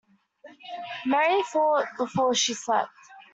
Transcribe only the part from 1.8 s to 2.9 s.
before she slept.